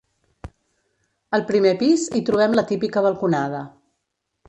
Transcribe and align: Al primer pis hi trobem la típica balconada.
Al 1.39 1.45
primer 1.53 1.75
pis 1.83 2.07
hi 2.21 2.25
trobem 2.31 2.59
la 2.61 2.67
típica 2.75 3.07
balconada. 3.11 3.65